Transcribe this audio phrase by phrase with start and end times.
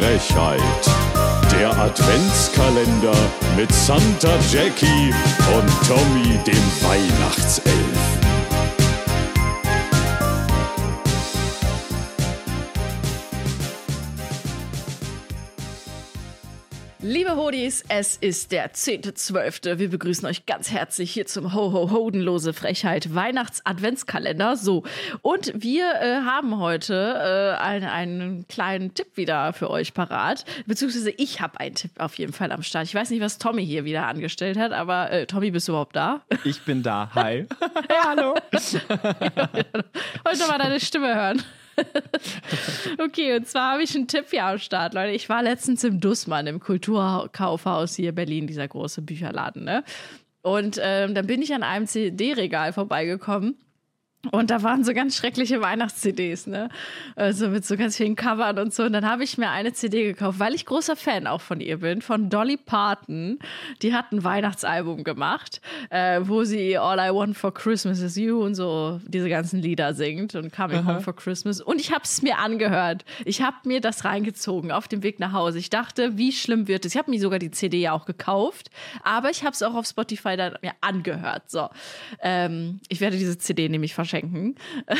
[0.00, 0.62] Frechheit.
[1.52, 3.14] Der Adventskalender
[3.54, 5.12] mit Santa Jackie
[5.54, 8.19] und Tommy dem Weihnachtself.
[17.02, 19.78] Liebe Hodis, es ist der 10.12.
[19.78, 24.54] Wir begrüßen euch ganz herzlich hier zum Ho-Ho-Hodenlose Frechheit Weihnachts-Adventskalender.
[24.56, 24.84] So,
[25.22, 30.44] und wir äh, haben heute äh, einen, einen kleinen Tipp wieder für euch parat.
[30.66, 32.84] Beziehungsweise ich habe einen Tipp auf jeden Fall am Start.
[32.84, 35.96] Ich weiß nicht, was Tommy hier wieder angestellt hat, aber äh, Tommy, bist du überhaupt
[35.96, 36.20] da?
[36.44, 37.10] Ich bin da.
[37.14, 37.46] Hi.
[37.88, 38.34] ja, hallo.
[38.52, 41.42] Wollte mal deine Stimme hören.
[42.98, 45.12] okay, und zwar habe ich einen Tipp hier am Start, Leute.
[45.12, 49.84] Ich war letztens im Dussmann, im Kulturkaufhaus hier in Berlin, dieser große Bücherladen, ne?
[50.42, 53.56] Und ähm, dann bin ich an einem CD-Regal vorbeigekommen
[54.32, 56.68] und da waren so ganz schreckliche Weihnachts-CDs, ne?
[57.16, 58.82] Also mit so ganz vielen Covern und so.
[58.82, 61.78] Und dann habe ich mir eine CD gekauft, weil ich großer Fan auch von ihr
[61.78, 63.38] bin, von Dolly Parton.
[63.80, 68.44] Die hat ein Weihnachtsalbum gemacht, äh, wo sie All I Want for Christmas is You
[68.44, 71.62] und so diese ganzen Lieder singt und Coming Home for Christmas.
[71.62, 73.06] Und ich habe es mir angehört.
[73.24, 75.58] Ich habe mir das reingezogen auf dem Weg nach Hause.
[75.58, 76.94] Ich dachte, wie schlimm wird es?
[76.94, 78.70] Ich habe mir sogar die CD ja auch gekauft,
[79.02, 81.50] aber ich habe es auch auf Spotify dann mir angehört.
[81.50, 81.70] So,
[82.20, 84.56] ähm, ich werde diese CD nämlich verschenken verschenken.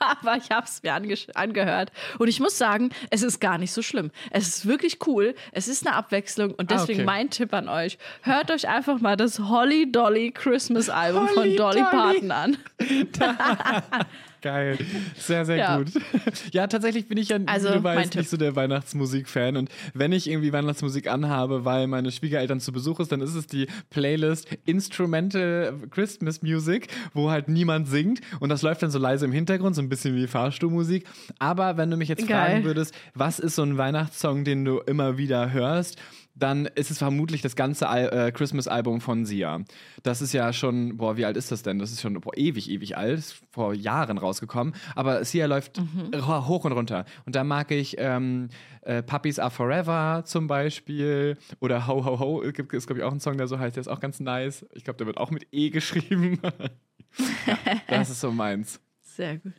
[0.00, 1.90] Aber ich habe es mir ange angehört.
[2.20, 4.12] Und ich muss sagen, es ist gar nicht so schlimm.
[4.30, 5.34] Es ist wirklich cool.
[5.50, 6.52] Es ist eine Abwechslung.
[6.54, 7.18] Und deswegen ah, okay.
[7.18, 11.56] mein Tipp an euch: Hört euch einfach mal das Holly Dolly Christmas Album Holly von
[11.56, 11.82] Dolly, Dolly.
[11.82, 12.56] Parton an.
[14.40, 14.78] Geil.
[15.16, 15.78] Sehr, sehr ja.
[15.78, 15.88] gut.
[16.52, 19.56] Ja, tatsächlich bin ich ja, also, du weißt, nicht so der Weihnachtsmusik-Fan.
[19.56, 23.46] Und wenn ich irgendwie Weihnachtsmusik anhabe, weil meine Schwiegereltern zu Besuch ist, dann ist es
[23.46, 28.20] die Playlist Instrumental Christmas Music, wo halt niemand singt.
[28.40, 31.06] Und das läuft dann so leise im Hintergrund, so ein bisschen wie Fahrstuhlmusik.
[31.38, 32.50] Aber wenn du mich jetzt Geil.
[32.50, 35.98] fragen würdest, was ist so ein Weihnachtssong, den du immer wieder hörst?
[36.38, 39.60] Dann ist es vermutlich das ganze Al äh, Christmas-Album von Sia.
[40.02, 41.78] Das ist ja schon, boah, wie alt ist das denn?
[41.78, 44.74] Das ist schon boah, ewig, ewig alt, vor Jahren rausgekommen.
[44.94, 46.26] Aber Sia läuft mhm.
[46.26, 47.04] hoch und runter.
[47.26, 48.48] Und da mag ich ähm,
[48.82, 52.42] äh, Puppies Are Forever zum Beispiel oder Ho Ho Ho.
[52.42, 54.66] Es gibt, glaube ich, auch einen Song, der so heißt, der ist auch ganz nice.
[54.74, 56.40] Ich glaube, der wird auch mit E geschrieben.
[57.46, 58.80] ja, das ist so meins.
[59.02, 59.52] Sehr gut.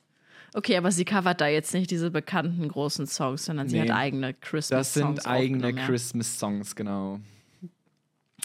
[0.54, 3.72] Okay, aber sie covert da jetzt nicht diese bekannten großen Songs, sondern nee.
[3.72, 5.16] sie hat eigene Christmas-Songs.
[5.16, 7.20] Das sind eigene Christmas-Songs, genau.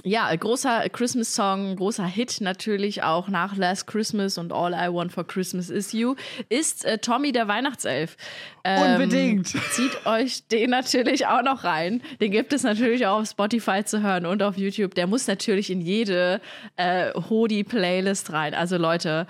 [0.02, 5.26] Ja, großer Christmas-Song, großer Hit natürlich auch nach Last Christmas und All I Want for
[5.26, 6.16] Christmas Is You,
[6.48, 8.16] ist äh, Tommy der Weihnachtself.
[8.64, 9.48] Ähm, Unbedingt.
[9.70, 12.02] Zieht euch den natürlich auch noch rein.
[12.20, 14.94] Den gibt es natürlich auch auf Spotify zu hören und auf YouTube.
[14.94, 16.40] Der muss natürlich in jede
[16.76, 18.54] äh, Hodi-Playlist rein.
[18.54, 19.26] Also Leute,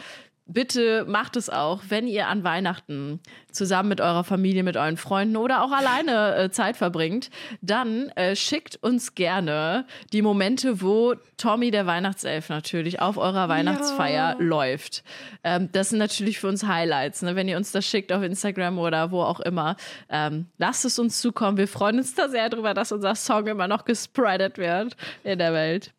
[0.46, 5.36] bitte macht es auch, wenn ihr an Weihnachten zusammen mit eurer Familie, mit euren Freunden
[5.36, 7.30] oder auch alleine äh, Zeit verbringt,
[7.62, 14.36] dann äh, schickt uns gerne die Momente, wo Tommy der Weihnachtself natürlich auf eurer Weihnachtsfeier
[14.36, 14.36] ja.
[14.38, 15.02] läuft.
[15.44, 17.36] Ähm, das sind natürlich für uns Highlights, ne?
[17.36, 19.76] wenn ihr uns das schickt auf Instagram oder wo auch immer.
[20.10, 21.56] Ähm, lasst es uns zukommen.
[21.56, 25.52] Wir freuen uns da sehr drüber, dass unser Song immer noch gespreadet wird in der
[25.54, 25.92] Welt.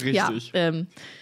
[0.00, 0.14] Richtig.
[0.14, 1.21] Ja, ähm, äh,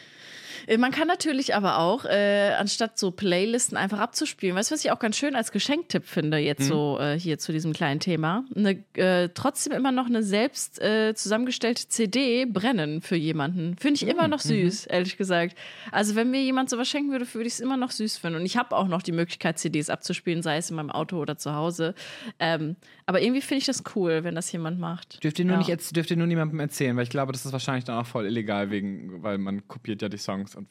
[0.78, 4.90] man kann natürlich aber auch, äh, anstatt so Playlisten einfach abzuspielen, weißt du, was ich
[4.90, 6.64] auch ganz schön als Geschenktipp finde, jetzt mhm.
[6.64, 11.14] so äh, hier zu diesem kleinen Thema, eine, äh, trotzdem immer noch eine selbst äh,
[11.14, 13.76] zusammengestellte CD brennen für jemanden.
[13.76, 14.30] Finde ich immer mhm.
[14.30, 14.92] noch süß, mhm.
[14.92, 15.56] ehrlich gesagt.
[15.92, 18.40] Also, wenn mir jemand sowas schenken würde, würde ich es immer noch süß finden.
[18.40, 21.36] Und ich habe auch noch die Möglichkeit, CDs abzuspielen, sei es in meinem Auto oder
[21.36, 21.94] zu Hause.
[22.38, 22.76] Ähm,
[23.06, 25.22] aber irgendwie finde ich das cool, wenn das jemand macht.
[25.24, 25.74] Dürft ihr nur ja.
[25.74, 28.26] nicht dürft ihr nur niemandem erzählen, weil ich glaube, das ist wahrscheinlich dann auch voll
[28.26, 30.68] illegal, wegen, weil man kopiert ja die Songs und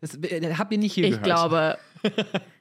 [0.00, 0.18] das
[0.58, 1.24] habt ihr nicht hier ich gehört.
[1.24, 1.78] Glaube,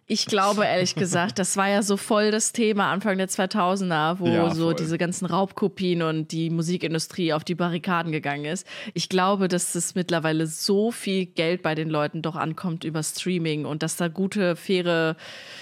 [0.07, 4.27] ich glaube, ehrlich gesagt, das war ja so voll das Thema Anfang der 2000er, wo
[4.27, 8.67] ja, so diese ganzen Raubkopien und die Musikindustrie auf die Barrikaden gegangen ist.
[8.93, 13.65] Ich glaube, dass es mittlerweile so viel Geld bei den Leuten doch ankommt über Streaming
[13.65, 15.15] und dass da gute, faire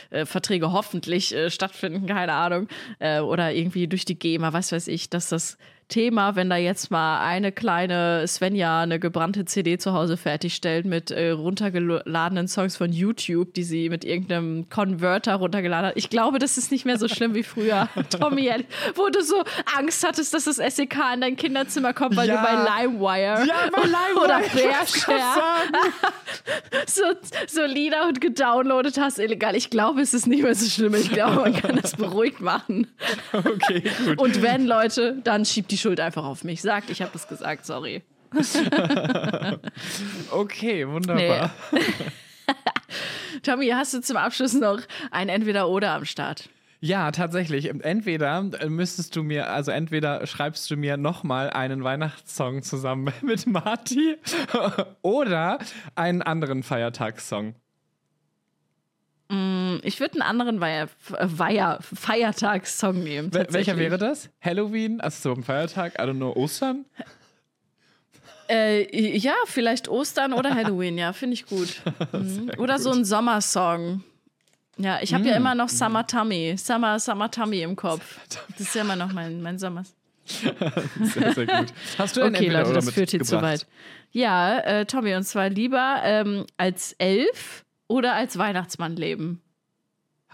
[0.09, 2.67] äh, Verträge hoffentlich äh, stattfinden, keine Ahnung,
[2.99, 5.57] äh, oder irgendwie durch die GEMA, was weiß ich, dass das
[5.89, 11.11] Thema, wenn da jetzt mal eine kleine Svenja eine gebrannte CD zu Hause fertigstellt mit
[11.11, 15.97] äh, runtergeladenen Songs von YouTube, die sie mit irgendeinem Converter runtergeladen hat.
[15.97, 18.51] Ich glaube, das ist nicht mehr so schlimm wie früher, Tommy,
[18.95, 19.43] wo du so
[19.77, 22.37] Angst hattest, dass das SEK in dein Kinderzimmer kommt, weil ja.
[22.37, 25.63] du bei LimeWire, ja, bei LimeWire oder Bearshare
[26.87, 27.03] so,
[27.47, 29.55] so Lieder und gedownloadet hast, illegal.
[29.55, 30.95] Ich glaube, es ist nicht mehr so schlimm.
[30.95, 32.87] Ich glaube, man kann das beruhigt machen.
[33.31, 34.19] Okay, gut.
[34.19, 36.61] Und wenn, Leute, dann schiebt die die Schuld einfach auf mich.
[36.61, 38.01] Sagt, ich habe es gesagt, sorry.
[40.31, 41.51] okay, wunderbar.
[41.71, 41.79] Nee.
[43.43, 44.79] Tommy, hast du zum Abschluss noch
[45.11, 46.49] ein Entweder-Oder am Start?
[46.79, 47.69] Ja, tatsächlich.
[47.69, 54.17] Entweder müsstest du mir, also entweder schreibst du mir nochmal einen Weihnachtssong zusammen mit Marty
[55.03, 55.59] oder
[55.95, 57.55] einen anderen Feiertagssong.
[59.29, 63.33] Mm, ich würde einen anderen Weiher, Weiher, Feiertagssong nehmen.
[63.33, 64.29] Welcher wäre das?
[64.41, 65.01] Halloween?
[65.01, 65.95] Also so ein Feiertag?
[65.95, 66.85] I don't know, Ostern?
[68.49, 71.81] Äh, ja, vielleicht Ostern oder Halloween, ja, finde ich gut.
[72.13, 72.51] Mhm.
[72.57, 72.83] Oder gut.
[72.83, 74.03] so ein Sommersong.
[74.77, 75.27] Ja, ich habe mm.
[75.27, 78.19] ja immer noch Summer Tummy, Summer, Summer Tummy im Kopf.
[78.49, 79.83] Das ist ja immer noch mein, mein Sommer.
[80.25, 81.73] sehr, sehr gut.
[81.97, 83.65] Hast du Okay, Leute, das führt hier zu weit.
[84.11, 89.41] Ja, äh, Tommy, und zwar lieber ähm, als Elf oder als Weihnachtsmann leben?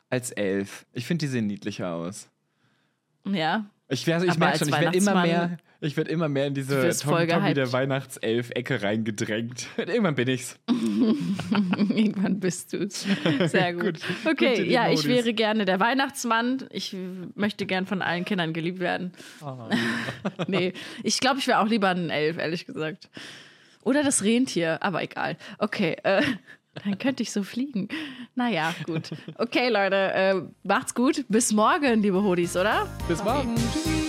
[0.10, 0.86] Als Elf.
[0.94, 2.30] Ich finde, die sehen niedlicher aus.
[3.26, 3.66] Ja.
[3.90, 7.28] Ich, ich merke schon, ich werde immer mehr, ich werde immer mehr in diese Tommy,
[7.28, 9.68] Tommy der Weihnachtself-Ecke reingedrängt.
[9.78, 10.58] Irgendwann bin ich's.
[10.70, 13.06] Irgendwann bist du's.
[13.46, 14.00] Sehr gut.
[14.00, 16.66] gut okay, gut ja, ich wäre gerne der Weihnachtsmann.
[16.72, 16.96] Ich
[17.36, 19.12] möchte gern von allen Kindern geliebt werden.
[19.42, 19.70] Oh.
[20.48, 20.74] nee,
[21.04, 23.10] ich glaube, ich wäre auch lieber ein Elf, ehrlich gesagt.
[23.84, 25.38] Oder das Rentier, aber egal.
[25.58, 26.24] Okay, äh,
[26.84, 27.88] dann könnte ich so fliegen.
[28.36, 29.12] Naja, gut.
[29.38, 31.25] Okay, Leute, äh, macht's gut.
[31.30, 32.88] Bis morgen, liebe Hodis, oder?
[33.08, 33.56] Bis morgen.
[33.56, 34.03] Tschüssi.